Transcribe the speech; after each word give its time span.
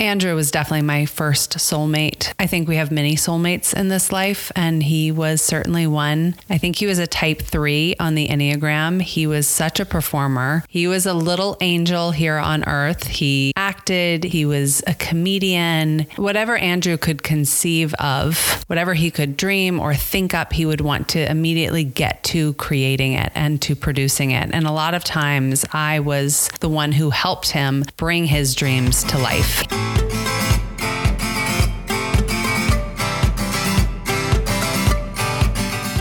Andrew 0.00 0.36
was 0.36 0.52
definitely 0.52 0.86
my 0.86 1.06
first 1.06 1.58
soulmate. 1.58 2.32
I 2.38 2.46
think 2.46 2.68
we 2.68 2.76
have 2.76 2.92
many 2.92 3.16
soulmates 3.16 3.74
in 3.74 3.88
this 3.88 4.12
life, 4.12 4.52
and 4.54 4.80
he 4.80 5.10
was 5.10 5.42
certainly 5.42 5.88
one. 5.88 6.36
I 6.48 6.56
think 6.56 6.76
he 6.76 6.86
was 6.86 7.00
a 7.00 7.06
type 7.08 7.42
three 7.42 7.96
on 7.98 8.14
the 8.14 8.28
Enneagram. 8.28 9.02
He 9.02 9.26
was 9.26 9.48
such 9.48 9.80
a 9.80 9.84
performer. 9.84 10.62
He 10.68 10.86
was 10.86 11.04
a 11.04 11.14
little 11.14 11.56
angel 11.60 12.12
here 12.12 12.36
on 12.36 12.62
earth. 12.68 13.08
He 13.08 13.52
acted, 13.56 14.22
he 14.22 14.44
was 14.44 14.84
a 14.86 14.94
comedian. 14.94 16.06
Whatever 16.14 16.56
Andrew 16.56 16.96
could 16.96 17.24
conceive 17.24 17.92
of, 17.94 18.62
whatever 18.68 18.94
he 18.94 19.10
could 19.10 19.36
dream 19.36 19.80
or 19.80 19.96
think 19.96 20.32
up, 20.32 20.52
he 20.52 20.64
would 20.64 20.80
want 20.80 21.08
to 21.08 21.28
immediately 21.28 21.82
get 21.82 22.22
to 22.24 22.52
creating 22.54 23.14
it 23.14 23.32
and 23.34 23.60
to 23.62 23.74
producing 23.74 24.30
it. 24.30 24.50
And 24.52 24.64
a 24.64 24.72
lot 24.72 24.94
of 24.94 25.02
times 25.02 25.64
I 25.72 25.98
was 25.98 26.50
the 26.60 26.68
one 26.68 26.92
who 26.92 27.10
helped 27.10 27.50
him 27.50 27.84
bring 27.96 28.26
his 28.26 28.54
dreams 28.54 29.02
to 29.02 29.18
life. 29.18 29.66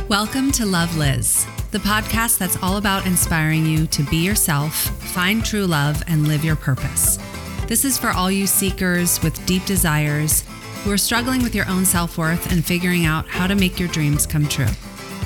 Welcome 0.10 0.54
to 0.54 0.66
Love 0.66 0.96
Liz, 0.96 1.46
the 1.72 1.80
podcast 1.80 2.38
that's 2.38 2.56
all 2.64 2.78
about 2.78 3.06
inspiring 3.06 3.66
you 3.66 3.88
to 3.88 4.04
be 4.04 4.24
yourself, 4.24 4.74
find 5.12 5.44
true 5.44 5.66
love, 5.66 6.02
and 6.08 6.30
live 6.30 6.46
your 6.46 6.56
purpose. 6.56 7.20
This 7.68 7.84
is 7.84 7.98
for 7.98 8.12
all 8.12 8.32
you 8.32 8.48
seekers 8.48 9.22
with 9.22 9.46
deep 9.46 9.66
desires 9.66 10.46
who 10.84 10.94
are 10.94 10.98
struggling 10.98 11.44
with 11.44 11.54
your 11.54 11.68
own 11.68 11.84
self 11.84 12.18
worth 12.18 12.54
and 12.54 12.64
figuring 12.64 13.06
out 13.06 13.28
how 13.28 13.48
to 13.48 13.56
make 13.56 13.82
your 13.82 13.90
dreams 13.90 14.26
come 14.26 14.48
true. 14.48 14.70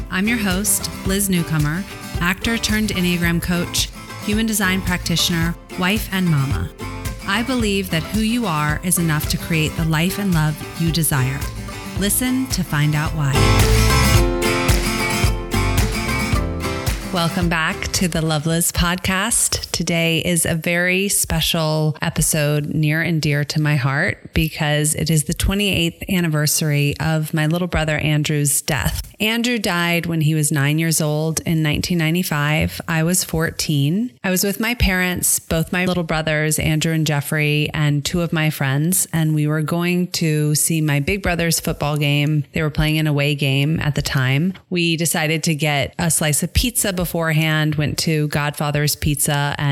I'm 0.10 0.28
your 0.28 0.40
host, 0.40 0.90
Liz 1.06 1.30
Newcomer, 1.30 1.84
actor 2.20 2.58
turned 2.58 2.90
Enneagram 2.90 3.40
coach, 3.40 3.88
human 4.26 4.48
design 4.48 4.82
practitioner, 4.82 5.54
wife, 5.78 6.10
and 6.12 6.26
mama. 6.26 6.72
I 7.28 7.44
believe 7.44 7.92
that 7.92 8.02
who 8.02 8.22
you 8.22 8.48
are 8.48 8.82
is 8.84 8.98
enough 8.98 9.30
to 9.30 9.38
create 9.38 9.76
the 9.78 9.86
life 9.86 10.18
and 10.18 10.34
love 10.34 10.58
you 10.82 10.92
desire. 10.92 11.40
Listen 12.00 12.48
to 12.48 12.64
find 12.64 12.96
out 12.96 13.12
why. 13.12 13.71
Welcome 17.14 17.50
back 17.50 17.90
to 17.90 18.08
the 18.08 18.22
Love 18.22 18.46
Liz 18.46 18.72
podcast. 18.72 19.71
Today 19.82 20.20
is 20.20 20.46
a 20.46 20.54
very 20.54 21.10
special 21.10 21.98
episode 22.04 22.68
near 22.68 23.02
and 23.02 23.20
dear 23.20 23.44
to 23.46 23.60
my 23.60 23.78
heart 23.78 24.32
because 24.32 24.94
it 24.94 25.10
is 25.10 25.24
the 25.24 25.34
28th 25.34 26.08
anniversary 26.08 26.94
of 27.00 27.34
my 27.34 27.48
little 27.48 27.68
brother 27.68 27.98
Andrew's 27.98 28.62
death. 28.62 29.02
Andrew 29.20 29.58
died 29.58 30.06
when 30.06 30.22
he 30.22 30.36
was 30.36 30.52
nine 30.52 30.78
years 30.78 31.02
old 31.02 31.40
in 31.42 31.64
1995. 31.64 32.82
I 32.88 33.02
was 33.02 33.24
14. 33.24 34.12
I 34.24 34.30
was 34.30 34.44
with 34.44 34.60
my 34.60 34.76
parents, 34.76 35.40
both 35.40 35.72
my 35.72 35.86
little 35.86 36.04
brothers, 36.04 36.60
Andrew 36.60 36.94
and 36.94 37.06
Jeffrey, 37.06 37.70
and 37.74 38.06
two 38.06 38.22
of 38.22 38.32
my 38.32 38.52
friends, 38.52 39.08
and 39.12 39.34
we 39.34 39.48
were 39.48 39.64
going 39.64 40.12
to 40.12 40.54
see 40.54 40.80
my 40.82 41.00
big 41.00 41.24
brother's 41.24 41.60
football 41.60 41.98
game. 41.98 42.44
They 42.54 42.62
were 42.62 42.70
playing 42.70 43.00
an 43.00 43.08
away 43.08 43.34
game 43.34 43.80
at 43.80 43.96
the 43.96 44.02
time. 44.04 44.54
We 44.70 44.96
decided 44.96 45.42
to 45.44 45.56
get 45.56 45.96
a 45.98 46.12
slice 46.12 46.44
of 46.44 46.54
pizza 46.54 46.94
beforehand, 46.94 47.76
went 47.76 47.98
to 48.00 48.28
Godfather's 48.28 48.96
Pizza, 48.96 49.56
and 49.58 49.71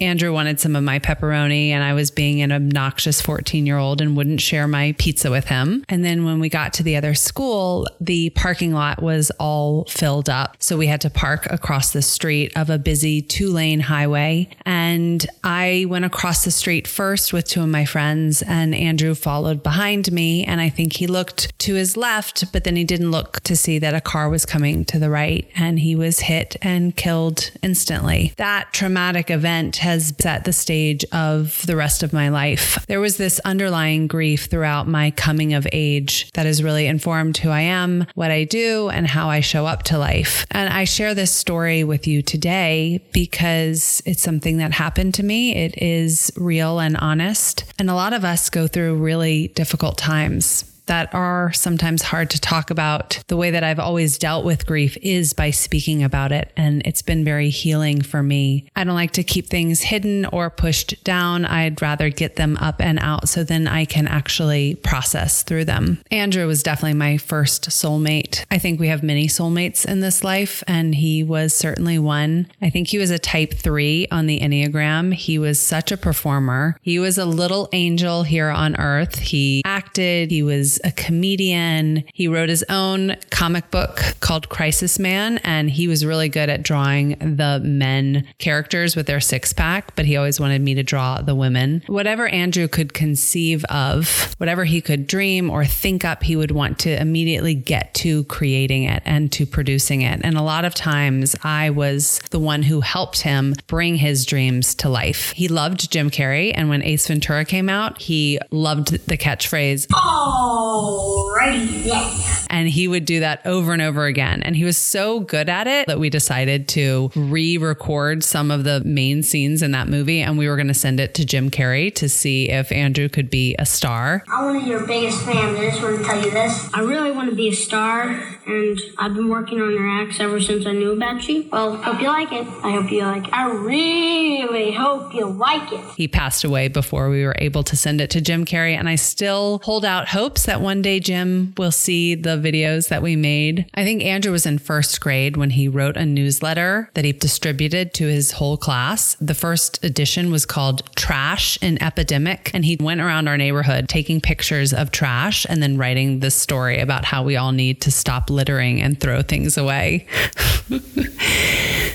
Andrew 0.00 0.32
wanted 0.32 0.60
some 0.60 0.76
of 0.76 0.84
my 0.84 0.98
pepperoni, 0.98 1.70
and 1.70 1.82
I 1.82 1.94
was 1.94 2.10
being 2.10 2.42
an 2.42 2.52
obnoxious 2.52 3.20
14 3.20 3.66
year 3.66 3.78
old 3.78 4.00
and 4.00 4.16
wouldn't 4.16 4.40
share 4.40 4.68
my 4.68 4.94
pizza 4.98 5.30
with 5.30 5.46
him. 5.46 5.84
And 5.88 6.04
then 6.04 6.24
when 6.24 6.38
we 6.38 6.48
got 6.48 6.72
to 6.74 6.82
the 6.82 6.96
other 6.96 7.14
school, 7.14 7.88
the 8.00 8.30
parking 8.30 8.58
parking 8.58 8.74
lot 8.74 9.02
was 9.02 9.30
all 9.38 9.84
filled 9.84 10.28
up. 10.28 10.56
So 10.58 10.76
we 10.76 10.86
had 10.86 11.00
to 11.02 11.10
park 11.10 11.46
across 11.50 11.92
the 11.92 12.02
street 12.02 12.52
of 12.56 12.70
a 12.70 12.78
busy 12.78 13.22
two 13.22 13.50
lane 13.50 13.80
highway. 13.80 14.48
And 14.64 15.26
I 15.44 15.86
went 15.88 16.04
across 16.04 16.44
the 16.44 16.50
street 16.50 16.86
first 16.86 17.32
with 17.32 17.46
two 17.46 17.62
of 17.62 17.68
my 17.68 17.84
friends, 17.84 18.42
and 18.42 18.74
Andrew 18.74 19.14
followed 19.14 19.62
behind 19.62 20.10
me. 20.12 20.44
And 20.44 20.60
I 20.60 20.68
think 20.68 20.94
he 20.94 21.06
looked 21.06 21.58
to 21.60 21.74
his 21.74 21.96
left, 21.96 22.52
but 22.52 22.64
then 22.64 22.76
he 22.76 22.84
didn't 22.84 23.10
look 23.10 23.40
to 23.40 23.54
see 23.54 23.78
that 23.78 23.94
a 23.94 24.00
car 24.00 24.28
was 24.28 24.44
coming 24.44 24.84
to 24.86 24.98
the 24.98 25.10
right, 25.10 25.48
and 25.54 25.78
he 25.78 25.94
was 25.94 26.20
hit 26.20 26.56
and 26.60 26.96
killed 26.96 27.50
instantly. 27.62 28.32
That 28.36 28.72
traumatic 28.72 29.17
event 29.30 29.76
has 29.76 30.14
set 30.20 30.44
the 30.44 30.52
stage 30.52 31.04
of 31.12 31.66
the 31.66 31.76
rest 31.76 32.02
of 32.02 32.12
my 32.12 32.28
life. 32.28 32.84
There 32.86 33.00
was 33.00 33.16
this 33.16 33.40
underlying 33.40 34.06
grief 34.06 34.46
throughout 34.46 34.86
my 34.86 35.10
coming 35.10 35.54
of 35.54 35.66
age 35.72 36.30
that 36.32 36.46
has 36.46 36.62
really 36.62 36.86
informed 36.86 37.38
who 37.38 37.50
I 37.50 37.62
am, 37.62 38.06
what 38.14 38.30
I 38.30 38.44
do 38.44 38.58
do 38.58 38.88
and 38.88 39.06
how 39.06 39.28
I 39.28 39.40
show 39.40 39.66
up 39.66 39.82
to 39.84 39.98
life. 39.98 40.46
And 40.50 40.72
I 40.72 40.84
share 40.84 41.14
this 41.14 41.32
story 41.32 41.84
with 41.84 42.06
you 42.06 42.22
today 42.22 43.00
because 43.12 44.02
it's 44.04 44.22
something 44.22 44.58
that 44.58 44.72
happened 44.72 45.14
to 45.14 45.22
me. 45.22 45.54
It 45.54 45.80
is 45.80 46.32
real 46.36 46.80
and 46.80 46.96
honest. 46.96 47.64
And 47.78 47.88
a 47.90 47.94
lot 47.94 48.12
of 48.12 48.24
us 48.24 48.50
go 48.50 48.66
through 48.66 48.96
really 48.96 49.48
difficult 49.48 49.98
times 49.98 50.64
that 50.88 51.14
are 51.14 51.52
sometimes 51.52 52.02
hard 52.02 52.28
to 52.30 52.40
talk 52.40 52.70
about. 52.70 53.22
The 53.28 53.36
way 53.36 53.50
that 53.50 53.64
I've 53.64 53.78
always 53.78 54.18
dealt 54.18 54.44
with 54.44 54.66
grief 54.66 54.98
is 55.00 55.32
by 55.32 55.50
speaking 55.50 56.02
about 56.02 56.32
it, 56.32 56.52
and 56.56 56.82
it's 56.84 57.02
been 57.02 57.24
very 57.24 57.48
healing 57.48 58.02
for 58.02 58.22
me. 58.22 58.68
I 58.76 58.84
don't 58.84 58.94
like 58.94 59.12
to 59.12 59.22
keep 59.22 59.46
things 59.46 59.82
hidden 59.82 60.26
or 60.26 60.50
pushed 60.50 61.02
down. 61.04 61.44
I'd 61.44 61.80
rather 61.80 62.10
get 62.10 62.36
them 62.36 62.56
up 62.58 62.82
and 62.82 62.98
out 62.98 63.28
so 63.28 63.44
then 63.44 63.68
I 63.68 63.84
can 63.84 64.06
actually 64.06 64.74
process 64.76 65.42
through 65.42 65.66
them. 65.66 66.02
Andrew 66.10 66.46
was 66.46 66.62
definitely 66.62 66.98
my 66.98 67.16
first 67.16 67.68
soulmate. 67.70 68.44
I 68.50 68.58
think 68.58 68.80
we 68.80 68.88
have 68.88 69.02
many 69.02 69.28
soulmates 69.28 69.86
in 69.86 70.00
this 70.00 70.24
life, 70.24 70.62
and 70.66 70.94
he 70.94 71.22
was 71.22 71.54
certainly 71.54 71.98
one. 71.98 72.48
I 72.60 72.70
think 72.70 72.88
he 72.88 72.98
was 72.98 73.10
a 73.10 73.18
type 73.18 73.54
three 73.54 74.06
on 74.10 74.26
the 74.26 74.40
Enneagram. 74.40 75.14
He 75.14 75.38
was 75.38 75.60
such 75.60 75.92
a 75.92 75.96
performer. 75.96 76.76
He 76.82 76.98
was 76.98 77.18
a 77.18 77.24
little 77.24 77.68
angel 77.72 78.24
here 78.24 78.48
on 78.48 78.76
earth. 78.76 79.18
He 79.18 79.62
acted, 79.64 80.30
he 80.30 80.42
was 80.42 80.77
a 80.84 80.92
comedian. 80.92 82.04
He 82.14 82.28
wrote 82.28 82.48
his 82.48 82.64
own 82.68 83.16
comic 83.30 83.70
book 83.70 84.00
called 84.20 84.48
Crisis 84.48 84.98
Man, 84.98 85.38
and 85.38 85.70
he 85.70 85.88
was 85.88 86.04
really 86.04 86.28
good 86.28 86.48
at 86.48 86.62
drawing 86.62 87.10
the 87.18 87.60
men 87.64 88.26
characters 88.38 88.96
with 88.96 89.06
their 89.06 89.20
six 89.20 89.52
pack, 89.52 89.94
but 89.96 90.06
he 90.06 90.16
always 90.16 90.40
wanted 90.40 90.62
me 90.62 90.74
to 90.74 90.82
draw 90.82 91.20
the 91.20 91.34
women. 91.34 91.82
Whatever 91.86 92.28
Andrew 92.28 92.68
could 92.68 92.94
conceive 92.94 93.64
of, 93.66 94.34
whatever 94.38 94.64
he 94.64 94.80
could 94.80 95.06
dream 95.06 95.50
or 95.50 95.64
think 95.64 96.04
up, 96.04 96.22
he 96.22 96.36
would 96.36 96.50
want 96.50 96.78
to 96.80 97.00
immediately 97.00 97.54
get 97.54 97.94
to 97.94 98.24
creating 98.24 98.84
it 98.84 99.02
and 99.04 99.30
to 99.32 99.46
producing 99.46 100.02
it. 100.02 100.20
And 100.22 100.36
a 100.36 100.42
lot 100.42 100.64
of 100.64 100.74
times 100.74 101.36
I 101.42 101.70
was 101.70 102.20
the 102.30 102.38
one 102.38 102.62
who 102.62 102.80
helped 102.80 103.22
him 103.22 103.54
bring 103.66 103.96
his 103.96 104.24
dreams 104.26 104.74
to 104.76 104.88
life. 104.88 105.32
He 105.32 105.48
loved 105.48 105.90
Jim 105.90 106.10
Carrey, 106.10 106.52
and 106.54 106.68
when 106.68 106.82
Ace 106.82 107.06
Ventura 107.06 107.44
came 107.44 107.68
out, 107.68 108.00
he 108.00 108.38
loved 108.50 109.06
the 109.06 109.16
catchphrase, 109.16 109.86
Oh, 109.94 110.67
Alrighty 110.68 111.84
then. 111.84 112.46
And 112.50 112.68
he 112.68 112.88
would 112.88 113.04
do 113.04 113.20
that 113.20 113.44
over 113.46 113.72
and 113.72 113.82
over 113.82 114.06
again. 114.06 114.42
And 114.42 114.56
he 114.56 114.64
was 114.64 114.76
so 114.76 115.20
good 115.20 115.48
at 115.48 115.66
it 115.66 115.86
that 115.86 115.98
we 115.98 116.10
decided 116.10 116.68
to 116.68 117.10
re 117.14 117.58
record 117.58 118.24
some 118.24 118.50
of 118.50 118.64
the 118.64 118.82
main 118.84 119.22
scenes 119.22 119.62
in 119.62 119.72
that 119.72 119.88
movie. 119.88 120.20
And 120.20 120.38
we 120.38 120.48
were 120.48 120.56
going 120.56 120.68
to 120.68 120.74
send 120.74 121.00
it 121.00 121.14
to 121.14 121.24
Jim 121.24 121.50
Carrey 121.50 121.94
to 121.96 122.08
see 122.08 122.50
if 122.50 122.72
Andrew 122.72 123.08
could 123.08 123.30
be 123.30 123.54
a 123.58 123.66
star. 123.66 124.24
I'm 124.28 124.46
one 124.46 124.56
of 124.56 124.66
your 124.66 124.86
biggest 124.86 125.22
fans. 125.24 125.58
I 125.58 125.70
just 125.70 125.82
want 125.82 125.98
to 125.98 126.04
tell 126.04 126.24
you 126.24 126.30
this. 126.30 126.68
I 126.72 126.80
really 126.80 127.10
want 127.10 127.30
to 127.30 127.36
be 127.36 127.48
a 127.48 127.54
star. 127.54 128.37
And 128.48 128.80
I've 128.96 129.14
been 129.14 129.28
working 129.28 129.60
on 129.60 129.72
your 129.72 129.86
acts 129.86 130.20
ever 130.20 130.40
since 130.40 130.64
I 130.64 130.72
knew 130.72 130.92
about 130.92 131.28
you. 131.28 131.46
Well, 131.52 131.76
hope 131.76 132.00
you 132.00 132.08
like 132.08 132.32
it. 132.32 132.46
I 132.64 132.70
hope 132.72 132.90
you 132.90 133.02
like 133.02 133.28
it. 133.28 133.34
I 133.34 133.50
really 133.50 134.72
hope 134.72 135.12
you 135.14 135.26
like 135.26 135.70
it. 135.70 135.84
He 135.96 136.08
passed 136.08 136.44
away 136.44 136.68
before 136.68 137.10
we 137.10 137.24
were 137.24 137.36
able 137.38 137.62
to 137.64 137.76
send 137.76 138.00
it 138.00 138.08
to 138.10 138.22
Jim 138.22 138.46
Carrey. 138.46 138.74
And 138.74 138.88
I 138.88 138.94
still 138.94 139.60
hold 139.64 139.84
out 139.84 140.08
hopes 140.08 140.46
that 140.46 140.62
one 140.62 140.80
day 140.80 140.98
Jim 140.98 141.52
will 141.58 141.70
see 141.70 142.14
the 142.14 142.38
videos 142.38 142.88
that 142.88 143.02
we 143.02 143.16
made. 143.16 143.66
I 143.74 143.84
think 143.84 144.02
Andrew 144.02 144.32
was 144.32 144.46
in 144.46 144.58
first 144.58 144.98
grade 145.00 145.36
when 145.36 145.50
he 145.50 145.68
wrote 145.68 145.98
a 145.98 146.06
newsletter 146.06 146.90
that 146.94 147.04
he 147.04 147.12
distributed 147.12 147.92
to 147.94 148.06
his 148.06 148.32
whole 148.32 148.56
class. 148.56 149.14
The 149.20 149.34
first 149.34 149.84
edition 149.84 150.30
was 150.30 150.46
called 150.46 150.82
Trash 150.96 151.58
and 151.60 151.82
Epidemic. 151.82 152.50
And 152.54 152.64
he 152.64 152.78
went 152.80 153.02
around 153.02 153.28
our 153.28 153.36
neighborhood 153.36 153.90
taking 153.90 154.22
pictures 154.22 154.72
of 154.72 154.90
trash 154.90 155.44
and 155.48 155.62
then 155.62 155.76
writing 155.76 156.20
this 156.20 156.34
story 156.34 156.80
about 156.80 157.04
how 157.04 157.22
we 157.22 157.36
all 157.36 157.52
need 157.52 157.82
to 157.82 157.90
stop 157.90 158.30
littering 158.38 158.80
and 158.80 158.98
throw 159.00 159.20
things 159.20 159.58
away. 159.58 160.06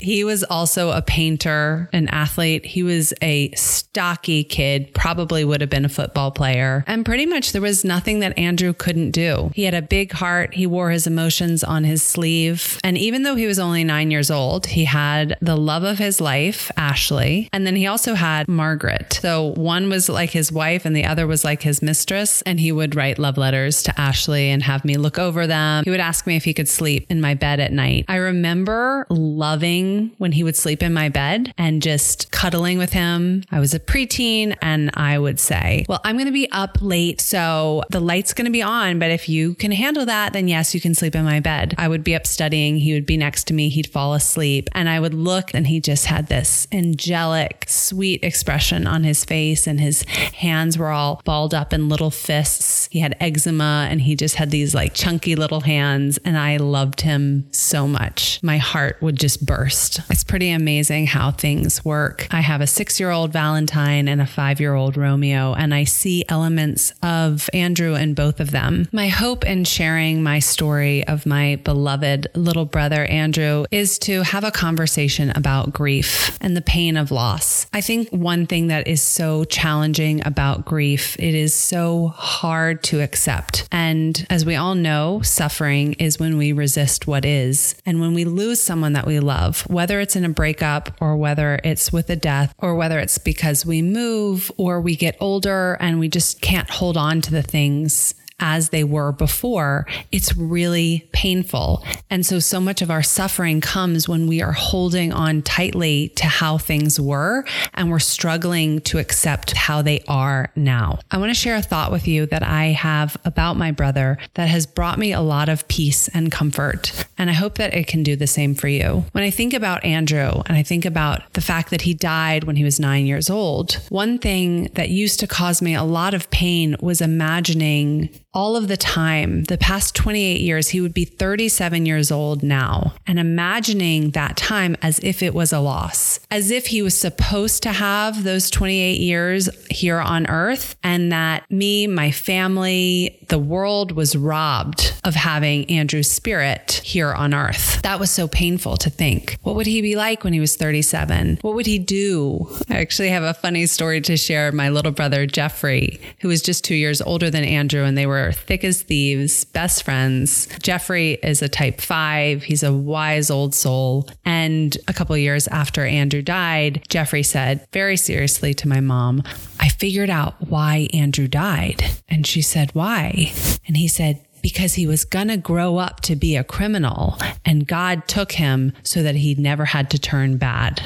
he 0.04 0.22
was 0.22 0.44
also 0.44 0.90
a 0.90 1.00
painter, 1.00 1.88
an 1.92 2.08
athlete. 2.08 2.66
He 2.66 2.82
was 2.82 3.14
a 3.22 3.50
stocky 3.52 4.44
kid, 4.44 4.92
probably 4.92 5.44
would 5.44 5.62
have 5.62 5.70
been 5.70 5.86
a 5.86 5.88
football 5.88 6.30
player. 6.30 6.84
And 6.86 7.04
pretty 7.06 7.24
much 7.24 7.52
there 7.52 7.62
was 7.62 7.84
nothing 7.84 8.20
that 8.20 8.36
Andrew 8.38 8.74
couldn't 8.74 9.12
do. 9.12 9.50
He 9.54 9.64
had 9.64 9.72
a 9.72 9.80
big 9.80 10.12
heart. 10.12 10.54
He 10.54 10.66
wore 10.66 10.90
his 10.90 11.06
emotions 11.06 11.64
on 11.64 11.84
his 11.84 12.02
sleeve. 12.02 12.78
And 12.84 12.98
even 12.98 13.22
though 13.22 13.34
he 13.34 13.46
was 13.46 13.58
only 13.58 13.82
nine 13.82 14.10
years 14.10 14.30
old, 14.30 14.66
he 14.66 14.84
had 14.84 15.38
the 15.40 15.56
love 15.56 15.84
of 15.84 15.98
his 15.98 16.20
life, 16.20 16.70
Ashley. 16.76 17.48
And 17.52 17.66
then 17.66 17.76
he 17.76 17.86
also 17.86 18.14
had 18.14 18.46
Margaret. 18.46 19.18
So 19.22 19.54
one 19.56 19.88
was 19.88 20.08
like 20.10 20.30
his 20.30 20.52
wife 20.52 20.84
and 20.84 20.94
the 20.94 21.06
other 21.06 21.26
was 21.26 21.44
like 21.44 21.62
his 21.62 21.80
mistress. 21.80 22.42
And 22.42 22.60
he 22.60 22.72
would 22.72 22.94
write 22.94 23.18
love 23.18 23.38
letters 23.38 23.82
to 23.84 23.98
Ashley 23.98 24.50
and 24.50 24.62
have 24.62 24.84
me 24.84 24.96
look 24.96 25.18
over 25.18 25.46
them. 25.46 25.84
He 25.84 25.90
would 25.90 26.00
ask 26.00 26.26
me 26.26 26.33
if 26.36 26.44
he 26.44 26.54
could 26.54 26.68
sleep 26.68 27.06
in 27.08 27.20
my 27.20 27.34
bed 27.34 27.60
at 27.60 27.72
night. 27.72 28.04
I 28.08 28.16
remember 28.16 29.06
loving 29.10 30.12
when 30.18 30.32
he 30.32 30.44
would 30.44 30.56
sleep 30.56 30.82
in 30.82 30.92
my 30.92 31.08
bed 31.08 31.52
and 31.56 31.82
just 31.82 32.30
cuddling 32.30 32.78
with 32.78 32.92
him. 32.92 33.42
I 33.50 33.60
was 33.60 33.74
a 33.74 33.80
preteen 33.80 34.56
and 34.60 34.90
I 34.94 35.18
would 35.18 35.40
say, 35.40 35.84
Well, 35.88 36.00
I'm 36.04 36.16
going 36.16 36.26
to 36.26 36.32
be 36.32 36.50
up 36.50 36.78
late. 36.80 37.20
So 37.20 37.82
the 37.90 38.00
light's 38.00 38.34
going 38.34 38.46
to 38.46 38.50
be 38.50 38.62
on. 38.62 38.98
But 38.98 39.10
if 39.10 39.28
you 39.28 39.54
can 39.54 39.72
handle 39.72 40.06
that, 40.06 40.32
then 40.32 40.48
yes, 40.48 40.74
you 40.74 40.80
can 40.80 40.94
sleep 40.94 41.14
in 41.14 41.24
my 41.24 41.40
bed. 41.40 41.74
I 41.78 41.88
would 41.88 42.04
be 42.04 42.14
up 42.14 42.26
studying. 42.26 42.78
He 42.78 42.94
would 42.94 43.06
be 43.06 43.16
next 43.16 43.44
to 43.48 43.54
me. 43.54 43.68
He'd 43.68 43.86
fall 43.86 44.14
asleep. 44.14 44.68
And 44.72 44.88
I 44.88 45.00
would 45.00 45.14
look 45.14 45.54
and 45.54 45.66
he 45.66 45.80
just 45.80 46.06
had 46.06 46.26
this 46.26 46.66
angelic, 46.72 47.64
sweet 47.68 48.22
expression 48.22 48.86
on 48.86 49.04
his 49.04 49.24
face. 49.24 49.66
And 49.66 49.80
his 49.80 50.02
hands 50.34 50.78
were 50.78 50.90
all 50.90 51.20
balled 51.24 51.54
up 51.54 51.72
in 51.72 51.88
little 51.88 52.10
fists. 52.10 52.88
He 52.90 53.00
had 53.00 53.16
eczema 53.20 53.88
and 53.90 54.02
he 54.02 54.16
just 54.16 54.36
had 54.36 54.50
these 54.50 54.74
like 54.74 54.94
chunky 54.94 55.36
little 55.36 55.60
hands. 55.60 56.18
And 56.24 56.38
I 56.38 56.56
loved 56.56 57.02
him 57.02 57.46
so 57.52 57.86
much. 57.86 58.40
My 58.42 58.58
heart 58.58 59.00
would 59.00 59.16
just 59.16 59.44
burst. 59.44 60.00
It's 60.10 60.24
pretty 60.24 60.50
amazing 60.50 61.06
how 61.06 61.30
things 61.30 61.84
work. 61.84 62.26
I 62.30 62.40
have 62.40 62.60
a 62.60 62.66
six 62.66 62.98
year 62.98 63.10
old 63.10 63.32
Valentine 63.32 64.08
and 64.08 64.20
a 64.20 64.26
five 64.26 64.60
year 64.60 64.74
old 64.74 64.96
Romeo, 64.96 65.54
and 65.54 65.74
I 65.74 65.84
see 65.84 66.24
elements 66.28 66.92
of 67.02 67.48
Andrew 67.52 67.94
in 67.94 68.14
both 68.14 68.40
of 68.40 68.50
them. 68.50 68.88
My 68.92 69.08
hope 69.08 69.44
in 69.44 69.64
sharing 69.64 70.22
my 70.22 70.38
story 70.38 71.06
of 71.06 71.26
my 71.26 71.56
beloved 71.56 72.28
little 72.34 72.64
brother, 72.64 73.04
Andrew, 73.04 73.64
is 73.70 73.98
to 74.00 74.22
have 74.22 74.44
a 74.44 74.50
conversation 74.50 75.30
about 75.34 75.72
grief 75.72 76.36
and 76.40 76.56
the 76.56 76.62
pain 76.62 76.96
of 76.96 77.10
loss. 77.10 77.66
I 77.72 77.80
think 77.80 78.08
one 78.10 78.46
thing 78.46 78.68
that 78.68 78.86
is 78.86 79.02
so 79.02 79.44
challenging 79.44 80.24
about 80.26 80.64
grief, 80.64 81.16
it 81.18 81.34
is 81.34 81.54
so 81.54 82.08
hard 82.08 82.82
to 82.84 83.00
accept. 83.00 83.68
And 83.70 84.26
as 84.30 84.44
we 84.44 84.56
all 84.56 84.74
know, 84.74 85.20
suffering 85.22 85.94
is 86.04 86.18
when 86.18 86.36
we 86.36 86.52
resist 86.52 87.06
what 87.06 87.24
is. 87.24 87.74
And 87.84 88.00
when 88.00 88.14
we 88.14 88.24
lose 88.24 88.60
someone 88.60 88.92
that 88.92 89.06
we 89.06 89.18
love, 89.18 89.62
whether 89.62 89.98
it's 90.00 90.14
in 90.14 90.24
a 90.24 90.28
breakup 90.28 90.96
or 91.00 91.16
whether 91.16 91.58
it's 91.64 91.92
with 91.92 92.10
a 92.10 92.16
death 92.16 92.54
or 92.58 92.76
whether 92.76 92.98
it's 92.98 93.18
because 93.18 93.66
we 93.66 93.82
move 93.82 94.52
or 94.56 94.80
we 94.80 94.94
get 94.94 95.16
older 95.18 95.76
and 95.80 95.98
we 95.98 96.08
just 96.08 96.40
can't 96.40 96.70
hold 96.70 96.96
on 96.96 97.20
to 97.22 97.30
the 97.30 97.42
things 97.42 98.14
as 98.40 98.70
they 98.70 98.84
were 98.84 99.12
before, 99.12 99.86
it's 100.10 100.36
really 100.36 101.08
painful. 101.12 101.84
And 102.10 102.26
so, 102.26 102.38
so 102.38 102.60
much 102.60 102.82
of 102.82 102.90
our 102.90 103.02
suffering 103.02 103.60
comes 103.60 104.08
when 104.08 104.26
we 104.26 104.42
are 104.42 104.52
holding 104.52 105.12
on 105.12 105.42
tightly 105.42 106.08
to 106.16 106.26
how 106.26 106.58
things 106.58 107.00
were 107.00 107.44
and 107.74 107.90
we're 107.90 107.98
struggling 107.98 108.80
to 108.82 108.98
accept 108.98 109.52
how 109.52 109.82
they 109.82 110.02
are 110.08 110.50
now. 110.56 110.98
I 111.10 111.18
want 111.18 111.30
to 111.30 111.34
share 111.34 111.56
a 111.56 111.62
thought 111.62 111.92
with 111.92 112.08
you 112.08 112.26
that 112.26 112.42
I 112.42 112.66
have 112.66 113.16
about 113.24 113.56
my 113.56 113.70
brother 113.70 114.18
that 114.34 114.48
has 114.48 114.66
brought 114.66 114.98
me 114.98 115.12
a 115.12 115.20
lot 115.20 115.48
of 115.48 115.66
peace 115.68 116.08
and 116.08 116.32
comfort. 116.32 117.06
And 117.16 117.30
I 117.30 117.34
hope 117.34 117.56
that 117.58 117.74
it 117.74 117.86
can 117.86 118.02
do 118.02 118.16
the 118.16 118.26
same 118.26 118.54
for 118.54 118.68
you. 118.68 119.04
When 119.12 119.24
I 119.24 119.30
think 119.30 119.54
about 119.54 119.84
Andrew 119.84 120.42
and 120.46 120.56
I 120.56 120.62
think 120.62 120.84
about 120.84 121.32
the 121.34 121.40
fact 121.40 121.70
that 121.70 121.82
he 121.82 121.94
died 121.94 122.44
when 122.44 122.56
he 122.56 122.64
was 122.64 122.80
nine 122.80 123.06
years 123.06 123.30
old, 123.30 123.80
one 123.88 124.18
thing 124.18 124.64
that 124.74 124.88
used 124.88 125.20
to 125.20 125.26
cause 125.26 125.62
me 125.62 125.74
a 125.74 125.84
lot 125.84 126.14
of 126.14 126.30
pain 126.30 126.76
was 126.80 127.00
imagining 127.00 128.10
all 128.34 128.56
of 128.56 128.68
the 128.68 128.76
time, 128.76 129.44
the 129.44 129.56
past 129.56 129.94
28 129.94 130.40
years, 130.40 130.68
he 130.68 130.80
would 130.80 130.92
be 130.92 131.04
37 131.04 131.86
years 131.86 132.10
old 132.10 132.42
now, 132.42 132.92
and 133.06 133.18
imagining 133.18 134.10
that 134.10 134.36
time 134.36 134.76
as 134.82 134.98
if 135.00 135.22
it 135.22 135.32
was 135.32 135.52
a 135.52 135.60
loss, 135.60 136.18
as 136.30 136.50
if 136.50 136.66
he 136.66 136.82
was 136.82 136.98
supposed 136.98 137.62
to 137.62 137.72
have 137.72 138.24
those 138.24 138.50
28 138.50 138.98
years 138.98 139.48
here 139.70 140.00
on 140.00 140.26
earth, 140.26 140.76
and 140.82 141.12
that 141.12 141.48
me, 141.50 141.86
my 141.86 142.10
family, 142.10 143.18
the 143.28 143.38
world 143.38 143.92
was 143.92 144.16
robbed 144.16 144.92
of 145.04 145.14
having 145.14 145.64
Andrew's 145.70 146.10
spirit 146.10 146.80
here 146.84 147.12
on 147.12 147.32
earth. 147.32 147.80
That 147.82 148.00
was 148.00 148.10
so 148.10 148.26
painful 148.26 148.76
to 148.78 148.90
think. 148.90 149.38
What 149.42 149.54
would 149.54 149.66
he 149.66 149.80
be 149.80 149.94
like 149.94 150.24
when 150.24 150.32
he 150.32 150.40
was 150.40 150.56
37? 150.56 151.38
What 151.42 151.54
would 151.54 151.66
he 151.66 151.78
do? 151.78 152.48
I 152.68 152.78
actually 152.78 153.10
have 153.10 153.22
a 153.22 153.34
funny 153.34 153.66
story 153.66 154.00
to 154.02 154.16
share. 154.16 154.50
My 154.50 154.70
little 154.70 154.92
brother, 154.92 155.26
Jeffrey, 155.26 156.00
who 156.20 156.28
was 156.28 156.42
just 156.42 156.64
two 156.64 156.74
years 156.74 157.00
older 157.00 157.30
than 157.30 157.44
Andrew, 157.44 157.84
and 157.84 157.96
they 157.96 158.06
were 158.06 158.23
thick 158.32 158.64
as 158.64 158.82
thieves, 158.82 159.44
best 159.44 159.82
friends. 159.82 160.48
Jeffrey 160.62 161.12
is 161.22 161.42
a 161.42 161.48
type 161.48 161.80
five. 161.80 162.42
He's 162.42 162.62
a 162.62 162.72
wise 162.72 163.30
old 163.30 163.54
soul. 163.54 164.08
And 164.24 164.76
a 164.88 164.92
couple 164.92 165.16
years 165.16 165.48
after 165.48 165.84
Andrew 165.84 166.22
died, 166.22 166.84
Jeffrey 166.88 167.22
said 167.22 167.66
very 167.72 167.96
seriously 167.96 168.54
to 168.54 168.68
my 168.68 168.80
mom, 168.80 169.22
I 169.60 169.68
figured 169.68 170.10
out 170.10 170.34
why 170.40 170.88
Andrew 170.92 171.28
died. 171.28 171.84
And 172.08 172.26
she 172.26 172.42
said, 172.42 172.74
Why? 172.74 173.32
And 173.66 173.76
he 173.76 173.88
said, 173.88 174.24
because 174.42 174.74
he 174.74 174.86
was 174.86 175.06
going 175.06 175.28
to 175.28 175.38
grow 175.38 175.78
up 175.78 176.02
to 176.02 176.14
be 176.14 176.36
a 176.36 176.44
criminal 176.44 177.16
and 177.46 177.66
God 177.66 178.06
took 178.06 178.32
him 178.32 178.74
so 178.82 179.02
that 179.02 179.14
he 179.14 179.34
never 179.36 179.64
had 179.64 179.88
to 179.92 179.98
turn 179.98 180.36
bad. 180.36 180.82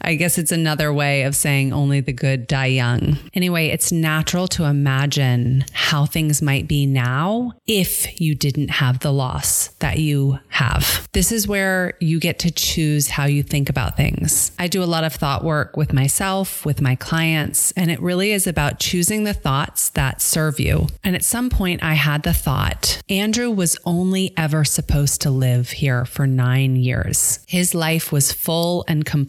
I 0.00 0.14
guess 0.14 0.38
it's 0.38 0.52
another 0.52 0.92
way 0.92 1.22
of 1.22 1.36
saying 1.36 1.72
only 1.72 2.00
the 2.00 2.12
good 2.12 2.46
die 2.46 2.66
young. 2.66 3.18
Anyway, 3.34 3.68
it's 3.68 3.92
natural 3.92 4.48
to 4.48 4.64
imagine 4.64 5.64
how 5.72 6.06
things 6.06 6.40
might 6.40 6.66
be 6.66 6.86
now 6.86 7.52
if 7.66 8.20
you 8.20 8.34
didn't 8.34 8.70
have 8.70 9.00
the 9.00 9.12
loss 9.12 9.68
that 9.80 9.98
you 9.98 10.38
have. 10.48 11.08
This 11.12 11.30
is 11.30 11.46
where 11.46 11.94
you 12.00 12.20
get 12.20 12.38
to 12.40 12.50
choose 12.50 13.08
how 13.08 13.26
you 13.26 13.42
think 13.42 13.68
about 13.68 13.96
things. 13.96 14.52
I 14.58 14.66
do 14.66 14.82
a 14.82 14.84
lot 14.84 15.04
of 15.04 15.12
thought 15.12 15.44
work 15.44 15.76
with 15.76 15.92
myself, 15.92 16.64
with 16.64 16.80
my 16.80 16.94
clients, 16.94 17.72
and 17.72 17.90
it 17.90 18.00
really 18.00 18.32
is 18.32 18.46
about 18.46 18.80
choosing 18.80 19.24
the 19.24 19.34
thoughts 19.34 19.90
that 19.90 20.20
serve 20.20 20.58
you. 20.58 20.86
And 21.04 21.14
at 21.14 21.24
some 21.24 21.50
point, 21.50 21.82
I 21.82 21.94
had 21.94 22.22
the 22.22 22.32
thought 22.32 23.00
Andrew 23.08 23.50
was 23.50 23.76
only 23.84 24.32
ever 24.36 24.64
supposed 24.64 25.20
to 25.22 25.30
live 25.30 25.70
here 25.70 26.04
for 26.04 26.26
nine 26.26 26.76
years. 26.76 27.40
His 27.46 27.74
life 27.74 28.12
was 28.12 28.32
full 28.32 28.84
and 28.88 29.04
complete, 29.04 29.27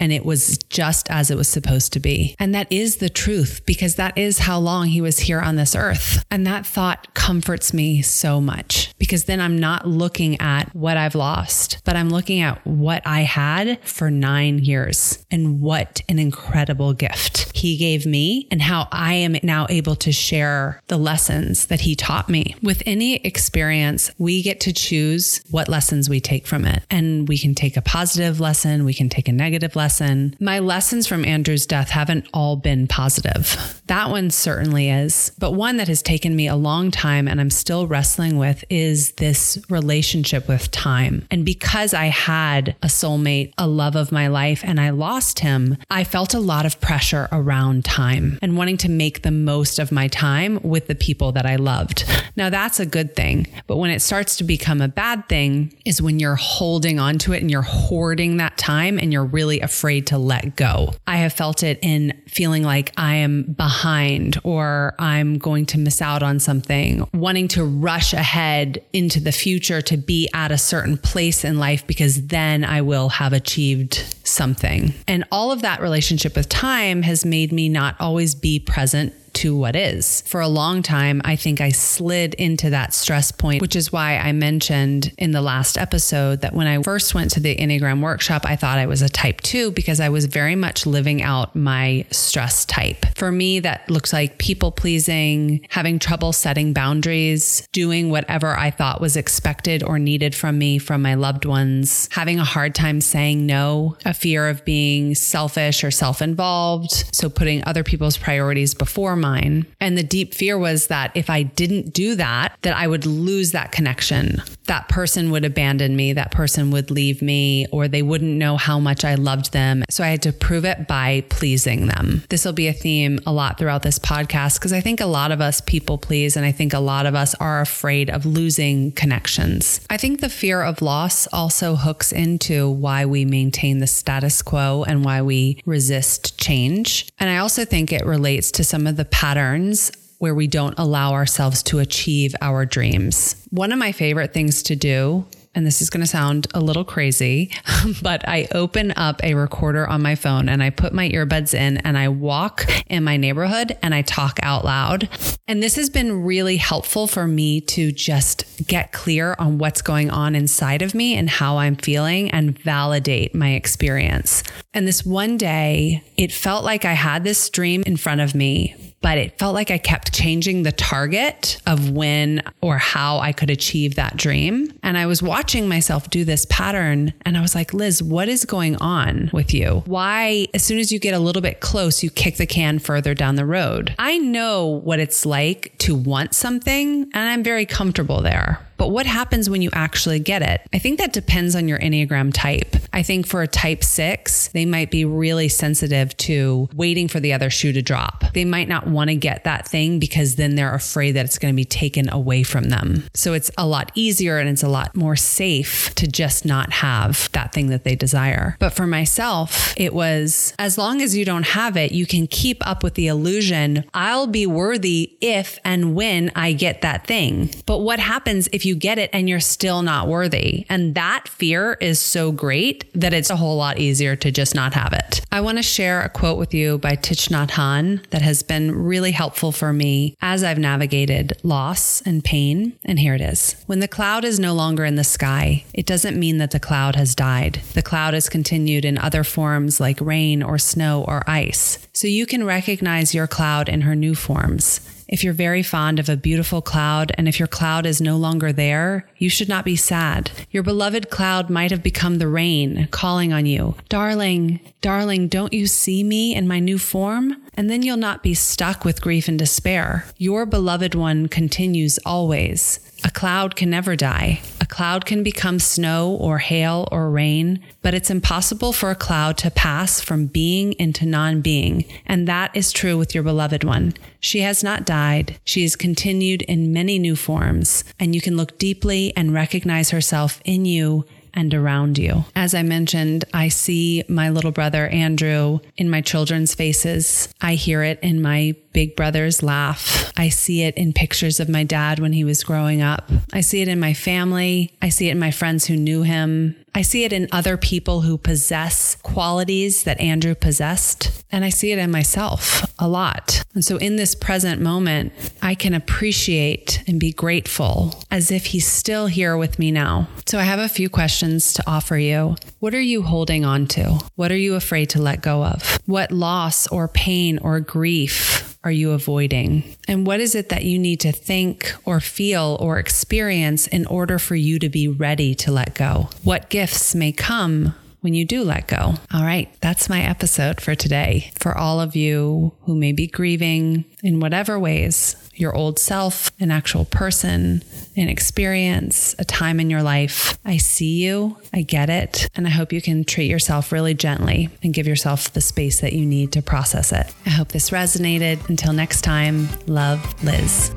and 0.00 0.12
it 0.12 0.24
was 0.24 0.58
just 0.68 1.10
as 1.10 1.30
it 1.30 1.36
was 1.36 1.48
supposed 1.48 1.92
to 1.94 2.00
be. 2.00 2.34
And 2.38 2.54
that 2.54 2.70
is 2.70 2.96
the 2.96 3.08
truth 3.08 3.62
because 3.66 3.96
that 3.96 4.16
is 4.16 4.40
how 4.40 4.58
long 4.58 4.88
he 4.88 5.00
was 5.00 5.20
here 5.20 5.40
on 5.40 5.56
this 5.56 5.74
earth. 5.74 6.24
And 6.30 6.46
that 6.46 6.66
thought 6.66 7.14
comforts 7.14 7.72
me 7.72 8.02
so 8.02 8.40
much 8.40 8.94
because 8.98 9.24
then 9.24 9.40
I'm 9.40 9.58
not 9.58 9.86
looking 9.86 10.40
at 10.40 10.74
what 10.74 10.96
I've 10.96 11.14
lost, 11.14 11.78
but 11.84 11.96
I'm 11.96 12.10
looking 12.10 12.40
at 12.40 12.66
what 12.66 13.02
I 13.06 13.20
had 13.20 13.82
for 13.86 14.10
nine 14.10 14.58
years 14.58 15.24
and 15.30 15.60
what 15.60 16.02
an 16.08 16.18
incredible 16.18 16.92
gift 16.92 17.47
he 17.58 17.76
gave 17.76 18.06
me 18.06 18.46
and 18.50 18.62
how 18.62 18.88
I 18.92 19.14
am 19.14 19.36
now 19.42 19.66
able 19.68 19.96
to 19.96 20.12
share 20.12 20.80
the 20.86 20.96
lessons 20.96 21.66
that 21.66 21.80
he 21.80 21.96
taught 21.96 22.28
me. 22.28 22.54
With 22.62 22.82
any 22.86 23.16
experience, 23.16 24.10
we 24.16 24.42
get 24.42 24.60
to 24.60 24.72
choose 24.72 25.42
what 25.50 25.68
lessons 25.68 26.08
we 26.08 26.20
take 26.20 26.46
from 26.46 26.64
it. 26.64 26.84
And 26.90 27.28
we 27.28 27.36
can 27.36 27.54
take 27.54 27.76
a 27.76 27.82
positive 27.82 28.38
lesson, 28.40 28.84
we 28.84 28.94
can 28.94 29.08
take 29.08 29.28
a 29.28 29.32
negative 29.32 29.74
lesson. 29.74 30.36
My 30.40 30.60
lessons 30.60 31.06
from 31.06 31.24
Andrew's 31.24 31.66
death 31.66 31.90
haven't 31.90 32.28
all 32.32 32.56
been 32.56 32.86
positive. 32.86 33.74
That 33.88 34.10
one 34.10 34.30
certainly 34.30 34.90
is. 34.90 35.32
But 35.38 35.52
one 35.52 35.78
that 35.78 35.88
has 35.88 36.02
taken 36.02 36.36
me 36.36 36.46
a 36.46 36.56
long 36.56 36.90
time 36.90 37.26
and 37.26 37.40
I'm 37.40 37.48
still 37.48 37.86
wrestling 37.86 38.36
with 38.36 38.62
is 38.68 39.12
this 39.12 39.58
relationship 39.70 40.46
with 40.46 40.70
time. 40.70 41.26
And 41.30 41.42
because 41.42 41.94
I 41.94 42.06
had 42.06 42.76
a 42.82 42.88
soulmate, 42.88 43.54
a 43.56 43.66
love 43.66 43.96
of 43.96 44.12
my 44.12 44.28
life, 44.28 44.62
and 44.62 44.78
I 44.78 44.90
lost 44.90 45.38
him, 45.38 45.78
I 45.90 46.04
felt 46.04 46.34
a 46.34 46.38
lot 46.38 46.66
of 46.66 46.82
pressure 46.82 47.28
around 47.32 47.47
time 47.82 48.38
and 48.42 48.56
wanting 48.56 48.76
to 48.78 48.88
make 48.88 49.22
the 49.22 49.30
most 49.30 49.78
of 49.78 49.90
my 49.90 50.08
time 50.08 50.60
with 50.62 50.86
the 50.86 50.94
people 50.94 51.32
that 51.32 51.46
I 51.46 51.56
loved. 51.56 52.04
Now, 52.36 52.50
that's 52.50 52.78
a 52.78 52.86
good 52.86 53.16
thing. 53.16 53.48
But 53.66 53.78
when 53.78 53.90
it 53.90 54.00
starts 54.00 54.36
to 54.36 54.44
become 54.44 54.80
a 54.80 54.86
bad 54.86 55.28
thing, 55.28 55.74
is 55.84 56.00
when 56.00 56.20
you're 56.20 56.36
holding 56.36 56.98
on 56.98 57.18
to 57.18 57.32
it 57.32 57.40
and 57.40 57.50
you're 57.50 57.62
hoarding 57.62 58.36
that 58.36 58.56
time 58.56 58.98
and 58.98 59.12
you're 59.12 59.24
really 59.24 59.60
afraid 59.60 60.06
to 60.08 60.18
let 60.18 60.54
go. 60.54 60.94
I 61.06 61.16
have 61.16 61.32
felt 61.32 61.62
it 61.62 61.78
in 61.82 62.20
feeling 62.28 62.62
like 62.62 62.92
I 62.96 63.16
am 63.16 63.54
behind 63.54 64.38
or 64.44 64.94
I'm 64.98 65.38
going 65.38 65.66
to 65.66 65.78
miss 65.78 66.00
out 66.00 66.22
on 66.22 66.38
something, 66.38 67.08
wanting 67.12 67.48
to 67.48 67.64
rush 67.64 68.12
ahead 68.12 68.84
into 68.92 69.20
the 69.20 69.32
future 69.32 69.80
to 69.82 69.96
be 69.96 70.28
at 70.34 70.52
a 70.52 70.58
certain 70.58 70.98
place 70.98 71.44
in 71.44 71.58
life 71.58 71.86
because 71.86 72.28
then 72.28 72.64
I 72.64 72.82
will 72.82 73.08
have 73.08 73.32
achieved 73.32 74.14
something. 74.38 74.94
And 75.06 75.24
all 75.30 75.52
of 75.52 75.60
that 75.60 75.82
relationship 75.82 76.34
with 76.34 76.48
time 76.48 77.02
has 77.02 77.26
made 77.26 77.52
me 77.52 77.68
not 77.68 77.96
always 78.00 78.34
be 78.34 78.58
present 78.58 79.12
to 79.34 79.54
what 79.54 79.76
is. 79.76 80.22
For 80.22 80.40
a 80.40 80.48
long 80.48 80.82
time, 80.82 81.20
I 81.24 81.36
think 81.36 81.60
I 81.60 81.70
slid 81.70 82.34
into 82.34 82.70
that 82.70 82.92
stress 82.92 83.30
point, 83.30 83.62
which 83.62 83.76
is 83.76 83.92
why 83.92 84.16
I 84.16 84.32
mentioned 84.32 85.12
in 85.16 85.30
the 85.30 85.40
last 85.40 85.78
episode 85.78 86.40
that 86.40 86.54
when 86.54 86.66
I 86.66 86.82
first 86.82 87.14
went 87.14 87.30
to 87.32 87.40
the 87.40 87.54
Enneagram 87.54 88.00
workshop, 88.02 88.42
I 88.44 88.56
thought 88.56 88.78
I 88.78 88.86
was 88.86 89.00
a 89.00 89.08
type 89.08 89.40
two 89.40 89.70
because 89.70 90.00
I 90.00 90.08
was 90.08 90.24
very 90.26 90.56
much 90.56 90.86
living 90.86 91.22
out 91.22 91.54
my 91.54 92.04
stress 92.10 92.64
type. 92.64 93.06
For 93.18 93.30
me, 93.30 93.60
that 93.60 93.90
looks 93.90 94.12
like 94.12 94.38
people 94.38 94.72
pleasing, 94.72 95.66
having 95.70 95.98
trouble 95.98 96.32
setting 96.32 96.72
boundaries, 96.72 97.66
doing 97.72 98.10
whatever 98.10 98.56
I 98.56 98.70
thought 98.70 99.00
was 99.00 99.16
expected 99.16 99.82
or 99.82 99.98
needed 99.98 100.34
from 100.34 100.58
me 100.58 100.78
from 100.78 101.02
my 101.02 101.14
loved 101.14 101.44
ones, 101.44 102.08
having 102.12 102.38
a 102.38 102.44
hard 102.44 102.74
time 102.74 103.00
saying 103.00 103.44
no, 103.44 103.96
a 104.04 104.14
fear 104.14 104.48
of 104.48 104.64
being 104.64 105.14
selfish 105.14 105.84
or 105.84 105.90
self 105.90 106.22
involved. 106.22 106.92
So 107.12 107.28
putting 107.28 107.62
other 107.64 107.84
people's 107.84 108.16
priorities 108.16 108.74
before 108.74 109.16
mine 109.16 109.28
mine. 109.28 109.66
And 109.80 109.96
the 109.96 110.02
deep 110.02 110.34
fear 110.34 110.58
was 110.58 110.88
that 110.88 111.12
if 111.14 111.30
I 111.30 111.42
didn't 111.42 111.92
do 111.92 112.14
that, 112.16 112.56
that 112.62 112.76
I 112.76 112.86
would 112.86 113.06
lose 113.06 113.52
that 113.52 113.72
connection. 113.72 114.42
That 114.66 114.88
person 114.88 115.30
would 115.30 115.44
abandon 115.44 115.96
me, 115.96 116.12
that 116.12 116.30
person 116.30 116.70
would 116.72 116.90
leave 116.90 117.22
me, 117.22 117.66
or 117.72 117.88
they 117.88 118.02
wouldn't 118.02 118.36
know 118.36 118.56
how 118.56 118.78
much 118.78 119.04
I 119.04 119.14
loved 119.14 119.52
them. 119.52 119.84
So 119.88 120.04
I 120.04 120.08
had 120.08 120.22
to 120.22 120.32
prove 120.32 120.64
it 120.64 120.86
by 120.86 121.24
pleasing 121.30 121.86
them. 121.86 122.22
This 122.28 122.44
will 122.44 122.52
be 122.52 122.68
a 122.68 122.72
theme 122.72 123.07
a 123.26 123.32
lot 123.32 123.58
throughout 123.58 123.82
this 123.82 123.98
podcast 123.98 124.58
because 124.58 124.72
I 124.72 124.80
think 124.80 125.00
a 125.00 125.06
lot 125.06 125.32
of 125.32 125.40
us 125.40 125.60
people 125.62 125.98
please, 125.98 126.36
and 126.36 126.44
I 126.44 126.52
think 126.52 126.74
a 126.74 126.78
lot 126.78 127.06
of 127.06 127.14
us 127.14 127.34
are 127.36 127.60
afraid 127.60 128.10
of 128.10 128.26
losing 128.26 128.92
connections. 128.92 129.80
I 129.88 129.96
think 129.96 130.20
the 130.20 130.28
fear 130.28 130.62
of 130.62 130.82
loss 130.82 131.26
also 131.32 131.76
hooks 131.76 132.12
into 132.12 132.68
why 132.68 133.06
we 133.06 133.24
maintain 133.24 133.78
the 133.78 133.86
status 133.86 134.42
quo 134.42 134.84
and 134.86 135.04
why 135.04 135.22
we 135.22 135.62
resist 135.64 136.38
change. 136.38 137.08
And 137.18 137.30
I 137.30 137.38
also 137.38 137.64
think 137.64 137.92
it 137.92 138.04
relates 138.04 138.50
to 138.52 138.64
some 138.64 138.86
of 138.86 138.96
the 138.96 139.04
patterns 139.04 139.90
where 140.18 140.34
we 140.34 140.46
don't 140.46 140.78
allow 140.78 141.12
ourselves 141.12 141.62
to 141.62 141.78
achieve 141.78 142.34
our 142.40 142.66
dreams. 142.66 143.36
One 143.50 143.72
of 143.72 143.78
my 143.78 143.92
favorite 143.92 144.34
things 144.34 144.62
to 144.64 144.76
do 144.76 145.24
and 145.58 145.66
this 145.66 145.82
is 145.82 145.90
going 145.90 146.02
to 146.02 146.06
sound 146.06 146.46
a 146.54 146.60
little 146.60 146.84
crazy, 146.84 147.50
but 148.02 148.26
I 148.28 148.46
open 148.52 148.92
up 148.92 149.20
a 149.24 149.34
recorder 149.34 149.88
on 149.88 150.00
my 150.00 150.14
phone 150.14 150.48
and 150.48 150.62
I 150.62 150.70
put 150.70 150.92
my 150.92 151.08
earbuds 151.08 151.52
in 151.52 151.78
and 151.78 151.98
I 151.98 152.10
walk 152.10 152.64
in 152.86 153.02
my 153.02 153.16
neighborhood 153.16 153.76
and 153.82 153.92
I 153.92 154.02
talk 154.02 154.38
out 154.40 154.64
loud. 154.64 155.08
And 155.48 155.60
this 155.60 155.74
has 155.74 155.90
been 155.90 156.22
really 156.22 156.58
helpful 156.58 157.08
for 157.08 157.26
me 157.26 157.60
to 157.62 157.90
just 157.90 158.68
get 158.68 158.92
clear 158.92 159.34
on 159.40 159.58
what's 159.58 159.82
going 159.82 160.10
on 160.10 160.36
inside 160.36 160.80
of 160.80 160.94
me 160.94 161.16
and 161.16 161.28
how 161.28 161.58
I'm 161.58 161.74
feeling 161.74 162.30
and 162.30 162.56
validate 162.56 163.34
my 163.34 163.54
experience. 163.54 164.44
And 164.72 164.86
this 164.86 165.04
one 165.04 165.36
day, 165.36 166.04
it 166.16 166.30
felt 166.30 166.62
like 166.62 166.84
I 166.84 166.92
had 166.92 167.24
this 167.24 167.50
dream 167.50 167.82
in 167.84 167.96
front 167.96 168.20
of 168.20 168.32
me, 168.32 168.87
but 169.00 169.18
it 169.18 169.38
felt 169.38 169.54
like 169.54 169.70
I 169.70 169.78
kept 169.78 170.12
changing 170.12 170.62
the 170.62 170.72
target 170.72 171.60
of 171.66 171.90
when 171.90 172.42
or 172.60 172.78
how 172.78 173.18
I 173.18 173.32
could 173.32 173.50
achieve 173.50 173.94
that 173.94 174.16
dream. 174.16 174.72
And 174.82 174.98
I 174.98 175.06
was 175.06 175.22
watching 175.22 175.68
myself 175.68 176.10
do 176.10 176.24
this 176.24 176.46
pattern 176.46 177.12
and 177.22 177.36
I 177.36 177.40
was 177.40 177.54
like, 177.54 177.72
Liz, 177.72 178.02
what 178.02 178.28
is 178.28 178.44
going 178.44 178.76
on 178.76 179.30
with 179.32 179.54
you? 179.54 179.82
Why, 179.86 180.46
as 180.54 180.62
soon 180.62 180.78
as 180.78 180.90
you 180.90 180.98
get 180.98 181.14
a 181.14 181.18
little 181.18 181.42
bit 181.42 181.60
close, 181.60 182.02
you 182.02 182.10
kick 182.10 182.36
the 182.36 182.46
can 182.46 182.78
further 182.78 183.14
down 183.14 183.36
the 183.36 183.46
road? 183.46 183.94
I 183.98 184.18
know 184.18 184.66
what 184.66 184.98
it's 184.98 185.24
like 185.24 185.74
to 185.78 185.94
want 185.94 186.34
something 186.34 187.02
and 187.02 187.16
I'm 187.16 187.42
very 187.42 187.66
comfortable 187.66 188.20
there. 188.20 188.60
But 188.78 188.88
what 188.88 189.06
happens 189.06 189.50
when 189.50 189.60
you 189.60 189.70
actually 189.72 190.20
get 190.20 190.40
it? 190.40 190.62
I 190.72 190.78
think 190.78 190.98
that 190.98 191.12
depends 191.12 191.54
on 191.54 191.68
your 191.68 191.78
Enneagram 191.78 192.32
type. 192.32 192.76
I 192.92 193.02
think 193.02 193.26
for 193.26 193.42
a 193.42 193.48
type 193.48 193.84
six, 193.84 194.48
they 194.48 194.64
might 194.64 194.90
be 194.90 195.04
really 195.04 195.48
sensitive 195.48 196.16
to 196.18 196.68
waiting 196.74 197.08
for 197.08 197.20
the 197.20 197.32
other 197.32 197.50
shoe 197.50 197.72
to 197.72 197.82
drop. 197.82 198.24
They 198.32 198.44
might 198.44 198.68
not 198.68 198.86
want 198.86 199.10
to 199.10 199.16
get 199.16 199.44
that 199.44 199.68
thing 199.68 199.98
because 199.98 200.36
then 200.36 200.54
they're 200.54 200.74
afraid 200.74 201.12
that 201.12 201.24
it's 201.24 201.38
going 201.38 201.52
to 201.52 201.56
be 201.56 201.64
taken 201.64 202.08
away 202.08 202.42
from 202.42 202.70
them. 202.70 203.04
So 203.14 203.34
it's 203.34 203.50
a 203.58 203.66
lot 203.66 203.92
easier 203.94 204.38
and 204.38 204.48
it's 204.48 204.62
a 204.62 204.68
lot 204.68 204.96
more 204.96 205.16
safe 205.16 205.94
to 205.96 206.06
just 206.06 206.46
not 206.46 206.72
have 206.72 207.28
that 207.32 207.52
thing 207.52 207.68
that 207.68 207.84
they 207.84 207.96
desire. 207.96 208.56
But 208.58 208.72
for 208.72 208.86
myself, 208.86 209.74
it 209.76 209.92
was 209.92 210.54
as 210.58 210.78
long 210.78 211.02
as 211.02 211.16
you 211.16 211.24
don't 211.24 211.46
have 211.48 211.76
it, 211.76 211.92
you 211.92 212.06
can 212.06 212.26
keep 212.26 212.64
up 212.66 212.82
with 212.82 212.94
the 212.94 213.08
illusion 213.08 213.84
I'll 213.94 214.26
be 214.26 214.46
worthy 214.46 215.16
if 215.20 215.58
and 215.64 215.94
when 215.94 216.30
I 216.34 216.52
get 216.52 216.82
that 216.82 217.06
thing. 217.06 217.50
But 217.66 217.78
what 217.78 217.98
happens 217.98 218.48
if 218.52 218.64
you 218.64 218.67
get 218.74 218.98
it 218.98 219.10
and 219.12 219.28
you're 219.28 219.40
still 219.40 219.82
not 219.82 220.08
worthy? 220.08 220.66
And 220.68 220.94
that 220.94 221.28
fear 221.28 221.74
is 221.80 222.00
so 222.00 222.32
great 222.32 222.90
that 222.94 223.12
it's 223.12 223.30
a 223.30 223.36
whole 223.36 223.56
lot 223.56 223.78
easier 223.78 224.16
to 224.16 224.30
just 224.30 224.54
not 224.54 224.74
have 224.74 224.92
it. 224.92 225.20
I 225.30 225.40
want 225.40 225.58
to 225.58 225.62
share 225.62 226.02
a 226.02 226.08
quote 226.08 226.38
with 226.38 226.54
you 226.54 226.78
by 226.78 226.96
Thich 226.96 227.28
Nhat 227.28 227.50
Hanh 227.50 228.06
that 228.10 228.22
has 228.22 228.42
been 228.42 228.74
really 228.74 229.12
helpful 229.12 229.52
for 229.52 229.72
me 229.72 230.16
as 230.20 230.42
I've 230.42 230.58
navigated 230.58 231.38
loss 231.42 232.00
and 232.02 232.24
pain. 232.24 232.72
And 232.84 232.98
here 232.98 233.14
it 233.14 233.20
is. 233.20 233.62
When 233.66 233.80
the 233.80 233.88
cloud 233.88 234.24
is 234.24 234.40
no 234.40 234.54
longer 234.54 234.84
in 234.84 234.96
the 234.96 235.04
sky, 235.04 235.64
it 235.74 235.86
doesn't 235.86 236.18
mean 236.18 236.38
that 236.38 236.50
the 236.50 236.60
cloud 236.60 236.96
has 236.96 237.14
died. 237.14 237.60
The 237.74 237.82
cloud 237.82 238.14
has 238.14 238.28
continued 238.28 238.84
in 238.84 238.98
other 238.98 239.24
forms 239.24 239.80
like 239.80 240.00
rain 240.00 240.42
or 240.42 240.58
snow 240.58 241.04
or 241.06 241.22
ice. 241.28 241.78
So 241.92 242.06
you 242.06 242.26
can 242.26 242.44
recognize 242.44 243.14
your 243.14 243.26
cloud 243.26 243.68
in 243.68 243.82
her 243.82 243.94
new 243.94 244.14
forms. 244.14 244.80
If 245.08 245.24
you're 245.24 245.32
very 245.32 245.62
fond 245.62 245.98
of 245.98 246.08
a 246.10 246.16
beautiful 246.16 246.60
cloud 246.60 247.12
and 247.16 247.26
if 247.26 247.38
your 247.38 247.48
cloud 247.48 247.86
is 247.86 248.00
no 248.00 248.16
longer 248.16 248.52
there, 248.52 249.08
you 249.16 249.30
should 249.30 249.48
not 249.48 249.64
be 249.64 249.74
sad. 249.74 250.30
Your 250.50 250.62
beloved 250.62 251.08
cloud 251.08 251.48
might 251.48 251.70
have 251.70 251.82
become 251.82 252.18
the 252.18 252.28
rain 252.28 252.88
calling 252.90 253.32
on 253.32 253.46
you. 253.46 253.74
Darling, 253.88 254.60
darling, 254.82 255.28
don't 255.28 255.54
you 255.54 255.66
see 255.66 256.04
me 256.04 256.34
in 256.34 256.46
my 256.46 256.60
new 256.60 256.78
form? 256.78 257.36
And 257.54 257.70
then 257.70 257.82
you'll 257.82 257.96
not 257.96 258.22
be 258.22 258.34
stuck 258.34 258.84
with 258.84 259.00
grief 259.00 259.28
and 259.28 259.38
despair. 259.38 260.04
Your 260.18 260.44
beloved 260.44 260.94
one 260.94 261.26
continues 261.26 261.98
always. 262.04 262.78
A 263.02 263.10
cloud 263.10 263.56
can 263.56 263.70
never 263.70 263.96
die. 263.96 264.40
Cloud 264.68 265.06
can 265.06 265.22
become 265.22 265.58
snow 265.58 266.16
or 266.20 266.38
hail 266.38 266.88
or 266.92 267.10
rain, 267.10 267.60
but 267.82 267.94
it's 267.94 268.10
impossible 268.10 268.72
for 268.72 268.90
a 268.90 268.94
cloud 268.94 269.36
to 269.38 269.50
pass 269.50 270.00
from 270.00 270.26
being 270.26 270.74
into 270.74 271.06
non 271.06 271.40
being. 271.40 271.84
And 272.06 272.28
that 272.28 272.54
is 272.54 272.72
true 272.72 272.96
with 272.96 273.14
your 273.14 273.24
beloved 273.24 273.64
one. 273.64 273.94
She 274.20 274.40
has 274.40 274.62
not 274.62 274.84
died. 274.84 275.38
She 275.44 275.62
has 275.62 275.76
continued 275.76 276.42
in 276.42 276.72
many 276.72 276.98
new 276.98 277.16
forms, 277.16 277.84
and 277.98 278.14
you 278.14 278.20
can 278.20 278.36
look 278.36 278.58
deeply 278.58 279.12
and 279.16 279.32
recognize 279.32 279.90
herself 279.90 280.40
in 280.44 280.64
you 280.64 281.04
and 281.34 281.54
around 281.54 281.98
you. 281.98 282.24
As 282.34 282.54
I 282.54 282.62
mentioned, 282.62 283.24
I 283.32 283.48
see 283.48 284.02
my 284.08 284.28
little 284.28 284.50
brother 284.50 284.88
Andrew 284.88 285.60
in 285.76 285.88
my 285.88 286.00
children's 286.00 286.54
faces. 286.54 287.28
I 287.40 287.54
hear 287.54 287.82
it 287.82 288.00
in 288.02 288.20
my 288.20 288.56
big 288.78 288.94
brother's 288.94 289.42
laugh. 289.42 290.12
I 290.16 290.28
see 290.28 290.62
it 290.62 290.76
in 290.76 290.92
pictures 290.92 291.40
of 291.40 291.48
my 291.48 291.64
dad 291.64 291.98
when 291.98 292.12
he 292.12 292.22
was 292.22 292.44
growing 292.44 292.80
up. 292.80 293.10
I 293.32 293.40
see 293.40 293.60
it 293.60 293.66
in 293.66 293.80
my 293.80 293.92
family. 293.92 294.72
I 294.80 294.88
see 294.88 295.08
it 295.08 295.12
in 295.12 295.18
my 295.18 295.32
friends 295.32 295.66
who 295.66 295.74
knew 295.74 296.04
him. 296.04 296.54
I 296.76 296.82
see 296.82 297.02
it 297.02 297.12
in 297.12 297.26
other 297.32 297.56
people 297.56 298.02
who 298.02 298.16
possess 298.16 298.94
qualities 299.02 299.82
that 299.82 299.98
Andrew 299.98 300.36
possessed. 300.36 301.24
And 301.32 301.44
I 301.44 301.48
see 301.48 301.72
it 301.72 301.78
in 301.80 301.90
myself 301.90 302.72
a 302.78 302.86
lot. 302.86 303.42
And 303.52 303.64
so 303.64 303.78
in 303.78 303.96
this 303.96 304.14
present 304.14 304.62
moment, 304.62 305.12
I 305.42 305.56
can 305.56 305.74
appreciate 305.74 306.84
and 306.86 307.00
be 307.00 307.12
grateful 307.12 308.00
as 308.12 308.30
if 308.30 308.46
he's 308.46 308.66
still 308.68 309.08
here 309.08 309.36
with 309.36 309.58
me 309.58 309.72
now. 309.72 310.06
So 310.26 310.38
I 310.38 310.42
have 310.42 310.60
a 310.60 310.68
few 310.68 310.88
questions 310.88 311.52
to 311.54 311.64
offer 311.66 311.98
you. 311.98 312.36
What 312.60 312.76
are 312.76 312.80
you 312.80 313.02
holding 313.02 313.44
on 313.44 313.66
to? 313.68 313.98
What 314.14 314.30
are 314.30 314.36
you 314.36 314.54
afraid 314.54 314.90
to 314.90 315.02
let 315.02 315.20
go 315.20 315.42
of? 315.42 315.80
What 315.86 316.12
loss 316.12 316.68
or 316.68 316.86
pain 316.86 317.38
or 317.38 317.58
grief 317.58 318.47
are 318.64 318.70
you 318.70 318.92
avoiding? 318.92 319.76
And 319.86 320.06
what 320.06 320.20
is 320.20 320.34
it 320.34 320.48
that 320.48 320.64
you 320.64 320.78
need 320.78 321.00
to 321.00 321.12
think 321.12 321.74
or 321.84 322.00
feel 322.00 322.56
or 322.60 322.78
experience 322.78 323.66
in 323.66 323.86
order 323.86 324.18
for 324.18 324.34
you 324.34 324.58
to 324.58 324.68
be 324.68 324.88
ready 324.88 325.34
to 325.36 325.52
let 325.52 325.74
go? 325.74 326.08
What 326.22 326.48
gifts 326.48 326.94
may 326.94 327.12
come 327.12 327.74
when 328.00 328.14
you 328.14 328.24
do 328.24 328.44
let 328.44 328.68
go. 328.68 328.94
All 329.12 329.24
right, 329.24 329.48
that's 329.60 329.88
my 329.88 330.02
episode 330.02 330.60
for 330.60 330.74
today. 330.74 331.30
For 331.38 331.56
all 331.56 331.80
of 331.80 331.96
you 331.96 332.52
who 332.62 332.76
may 332.76 332.92
be 332.92 333.06
grieving 333.06 333.84
in 334.02 334.20
whatever 334.20 334.58
ways, 334.58 335.16
your 335.38 335.54
old 335.54 335.78
self, 335.78 336.30
an 336.40 336.50
actual 336.50 336.84
person, 336.84 337.62
an 337.96 338.08
experience, 338.08 339.14
a 339.18 339.24
time 339.24 339.60
in 339.60 339.70
your 339.70 339.82
life. 339.82 340.38
I 340.44 340.56
see 340.56 341.02
you, 341.04 341.36
I 341.52 341.62
get 341.62 341.90
it, 341.90 342.28
and 342.34 342.46
I 342.46 342.50
hope 342.50 342.72
you 342.72 342.82
can 342.82 343.04
treat 343.04 343.30
yourself 343.30 343.72
really 343.72 343.94
gently 343.94 344.50
and 344.62 344.74
give 344.74 344.86
yourself 344.86 345.32
the 345.32 345.40
space 345.40 345.80
that 345.80 345.92
you 345.92 346.04
need 346.04 346.32
to 346.32 346.42
process 346.42 346.92
it. 346.92 347.06
I 347.26 347.30
hope 347.30 347.48
this 347.48 347.70
resonated. 347.70 348.48
Until 348.48 348.72
next 348.72 349.02
time, 349.02 349.48
love, 349.66 350.22
Liz. 350.24 350.72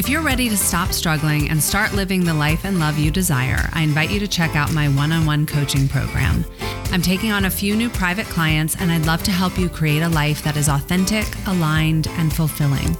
If 0.00 0.08
you're 0.08 0.22
ready 0.22 0.48
to 0.48 0.56
stop 0.56 0.94
struggling 0.94 1.50
and 1.50 1.62
start 1.62 1.92
living 1.92 2.24
the 2.24 2.32
life 2.32 2.64
and 2.64 2.78
love 2.78 2.98
you 2.98 3.10
desire, 3.10 3.68
I 3.74 3.82
invite 3.82 4.10
you 4.10 4.18
to 4.20 4.26
check 4.26 4.56
out 4.56 4.72
my 4.72 4.88
one 4.88 5.12
on 5.12 5.26
one 5.26 5.44
coaching 5.44 5.88
program. 5.88 6.46
I'm 6.90 7.02
taking 7.02 7.32
on 7.32 7.44
a 7.44 7.50
few 7.50 7.76
new 7.76 7.90
private 7.90 8.24
clients, 8.24 8.76
and 8.80 8.90
I'd 8.90 9.04
love 9.04 9.22
to 9.24 9.30
help 9.30 9.58
you 9.58 9.68
create 9.68 10.00
a 10.00 10.08
life 10.08 10.42
that 10.42 10.56
is 10.56 10.70
authentic, 10.70 11.26
aligned, 11.46 12.08
and 12.12 12.32
fulfilling. 12.32 12.96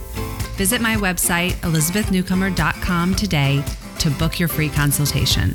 Visit 0.59 0.83
my 0.83 0.97
website, 0.97 1.53
elizabethnewcomer.com, 1.63 3.15
today 3.15 3.65
to 4.01 4.11
book 4.11 4.39
your 4.39 4.51
free 4.51 4.69
consultation. 4.69 5.55